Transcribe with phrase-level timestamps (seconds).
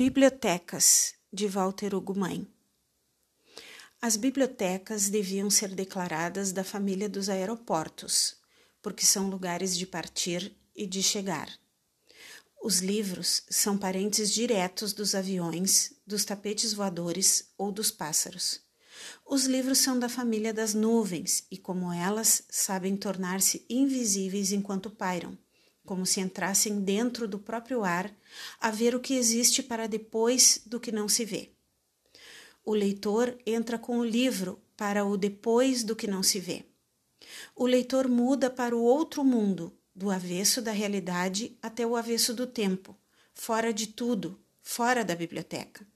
[0.00, 2.46] Bibliotecas, de Walter Ugumãe.
[4.00, 8.36] As bibliotecas deviam ser declaradas da família dos aeroportos,
[8.80, 11.50] porque são lugares de partir e de chegar.
[12.62, 18.60] Os livros são parentes diretos dos aviões, dos tapetes voadores ou dos pássaros.
[19.26, 25.36] Os livros são da família das nuvens e, como elas, sabem tornar-se invisíveis enquanto pairam
[25.88, 28.14] como se entrassem dentro do próprio ar,
[28.60, 31.50] a ver o que existe para depois do que não se vê.
[32.62, 36.66] O leitor entra com o livro para o depois do que não se vê.
[37.56, 42.46] O leitor muda para o outro mundo, do avesso da realidade até o avesso do
[42.46, 42.94] tempo,
[43.32, 45.86] fora de tudo, fora da biblioteca.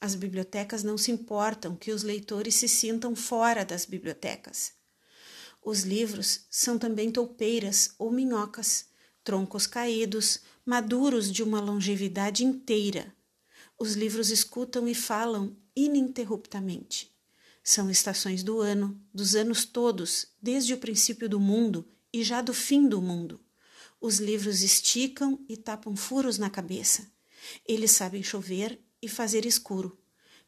[0.00, 4.74] As bibliotecas não se importam que os leitores se sintam fora das bibliotecas.
[5.60, 8.93] Os livros são também toupeiras ou minhocas
[9.24, 13.12] troncos caídos, maduros de uma longevidade inteira.
[13.78, 17.10] Os livros escutam e falam ininterruptamente.
[17.62, 22.52] São estações do ano, dos anos todos, desde o princípio do mundo e já do
[22.52, 23.40] fim do mundo.
[24.00, 27.10] Os livros esticam e tapam furos na cabeça.
[27.66, 29.98] Eles sabem chover e fazer escuro.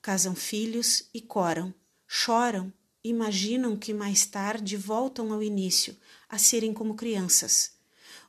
[0.02, 1.74] Casam filhos e coram.
[2.06, 5.96] Choram, imaginam que mais tarde voltam ao início,
[6.28, 7.75] a serem como crianças.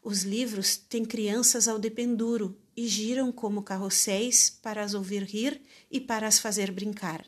[0.09, 5.99] Os livros têm crianças ao dependuro e giram como carrosséis para as ouvir rir e
[5.99, 7.25] para as fazer brincar.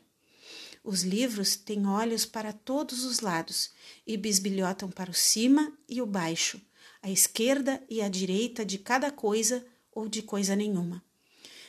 [0.82, 3.70] Os livros têm olhos para todos os lados
[4.06, 6.58] e bisbilhotam para o cima e o baixo,
[7.02, 11.04] a esquerda e a direita de cada coisa ou de coisa nenhuma.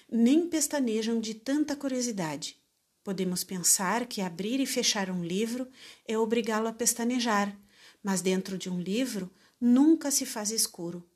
[0.09, 2.55] Nem pestanejam de tanta curiosidade.
[3.03, 5.67] Podemos pensar que abrir e fechar um livro
[6.07, 7.53] é obrigá-lo a pestanejar,
[8.01, 9.29] mas dentro de um livro
[9.61, 11.07] nunca se faz escuro.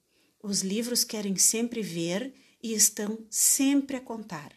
[0.41, 4.53] Os livros querem sempre ver e estão sempre a contar.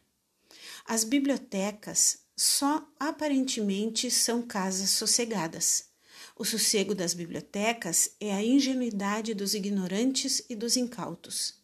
[0.84, 5.87] As bibliotecas só aparentemente são casas sossegadas.
[6.37, 11.55] O sossego das bibliotecas é a ingenuidade dos ignorantes e dos incautos,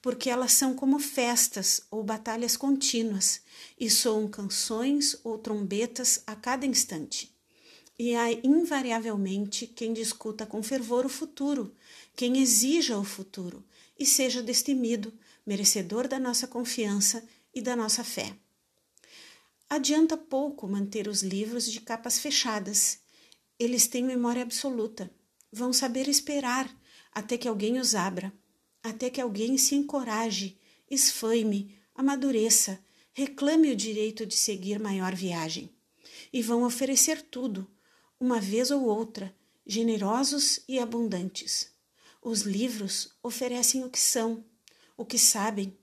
[0.00, 3.42] porque elas são como festas ou batalhas contínuas
[3.78, 7.31] e soam canções ou trombetas a cada instante
[7.98, 11.74] e há invariavelmente quem discuta com fervor o futuro,
[12.16, 13.64] quem exija o futuro
[13.98, 15.12] e seja destemido,
[15.46, 17.22] merecedor da nossa confiança
[17.54, 18.34] e da nossa fé.
[19.68, 22.98] Adianta pouco manter os livros de capas fechadas.
[23.58, 25.10] Eles têm memória absoluta.
[25.50, 26.70] Vão saber esperar
[27.10, 28.32] até que alguém os abra,
[28.82, 30.58] até que alguém se encoraje,
[30.90, 32.78] esfaime, amadureça,
[33.12, 35.70] reclame o direito de seguir maior viagem.
[36.32, 37.66] E vão oferecer tudo,
[38.22, 39.34] uma vez ou outra,
[39.66, 41.72] generosos e abundantes.
[42.22, 44.44] Os livros oferecem o que são,
[44.96, 45.76] o que sabem,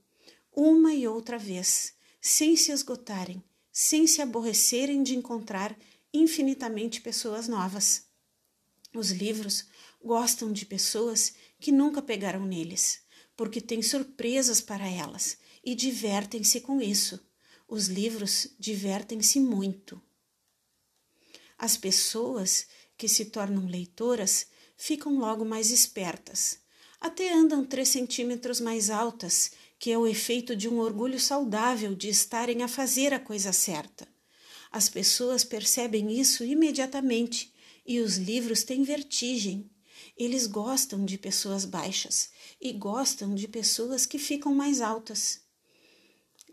[0.56, 5.78] uma e outra vez, sem se esgotarem, sem se aborrecerem de encontrar
[6.14, 8.06] infinitamente pessoas novas.
[8.96, 9.66] Os livros
[10.02, 13.02] gostam de pessoas que nunca pegaram neles,
[13.36, 17.20] porque têm surpresas para elas e divertem-se com isso.
[17.68, 20.02] Os livros divertem-se muito.
[21.60, 22.66] As pessoas
[22.98, 24.48] que se tornam leitoras
[24.78, 26.58] ficam logo mais espertas.
[27.02, 32.08] Até andam três centímetros mais altas, que é o efeito de um orgulho saudável de
[32.08, 34.08] estarem a fazer a coisa certa.
[34.72, 37.54] As pessoas percebem isso imediatamente
[37.86, 39.70] e os livros têm vertigem.
[40.18, 42.30] Eles gostam de pessoas baixas
[42.62, 45.42] e gostam de pessoas que ficam mais altas.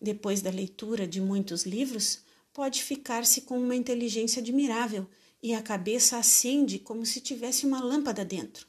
[0.02, 2.24] Depois da leitura de muitos livros,
[2.56, 5.06] pode ficar-se com uma inteligência admirável
[5.42, 8.66] e a cabeça acende como se tivesse uma lâmpada dentro.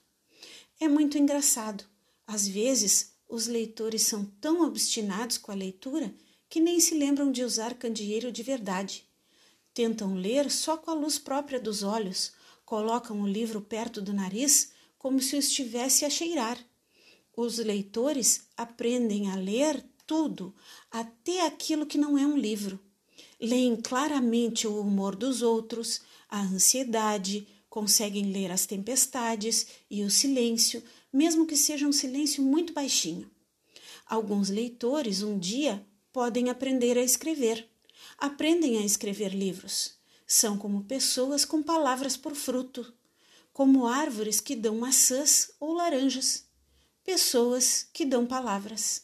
[0.78, 1.86] É muito engraçado.
[2.28, 6.14] Às vezes, os leitores são tão obstinados com a leitura
[6.50, 9.08] que nem se lembram de usar candeeiro de verdade.
[9.73, 12.34] Tentam ler só com a luz própria dos olhos,
[12.66, 16.59] colocam o livro perto do nariz como se o estivesse a cheirar.
[17.38, 20.53] Os leitores aprendem a ler tudo,
[20.91, 22.85] até aquilo que não é um livro
[23.39, 30.84] leem claramente o humor dos outros, a ansiedade, conseguem ler as tempestades e o silêncio,
[31.13, 33.29] mesmo que seja um silêncio muito baixinho.
[34.05, 37.69] Alguns leitores um dia podem aprender a escrever.
[38.17, 39.95] Aprendem a escrever livros.
[40.25, 42.93] São como pessoas com palavras por fruto,
[43.53, 46.45] como árvores que dão maçãs ou laranjas,
[47.03, 49.03] pessoas que dão palavras.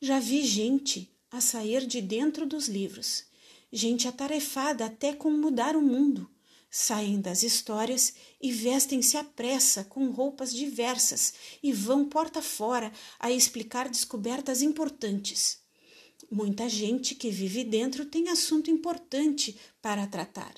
[0.00, 3.24] Já vi gente a sair de dentro dos livros,
[3.72, 6.30] gente atarefada até com mudar o mundo.
[6.70, 13.32] Saem das histórias e vestem-se à pressa com roupas diversas e vão porta fora a
[13.32, 15.58] explicar descobertas importantes.
[16.30, 20.54] Muita gente que vive dentro tem assunto importante para tratar.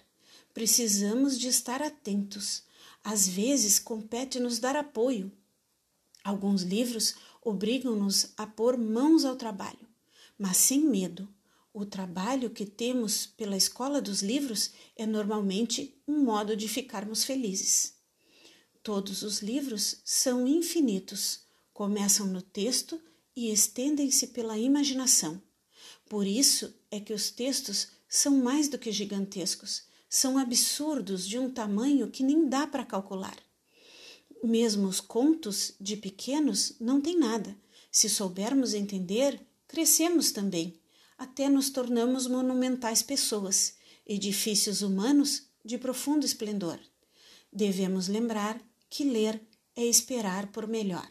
[0.52, 2.64] Precisamos de estar atentos.
[3.02, 5.32] Às vezes compete-nos dar apoio.
[6.22, 9.85] Alguns livros obrigam-nos a pôr mãos ao trabalho,
[10.38, 11.28] mas sem medo.
[11.72, 17.94] O trabalho que temos pela escola dos livros é normalmente um modo de ficarmos felizes.
[18.82, 21.40] Todos os livros são infinitos,
[21.72, 23.00] começam no texto
[23.36, 25.42] e estendem-se pela imaginação.
[26.08, 31.50] Por isso é que os textos são mais do que gigantescos, são absurdos de um
[31.50, 33.36] tamanho que nem dá para calcular.
[34.42, 37.56] Mesmo os contos de pequenos não têm nada.
[37.90, 40.78] Se soubermos entender, crescemos também,
[41.18, 43.76] até nos tornamos monumentais pessoas,
[44.06, 46.78] edifícios humanos de profundo esplendor.
[47.52, 49.42] Devemos lembrar que ler
[49.74, 51.08] é esperar por melhor.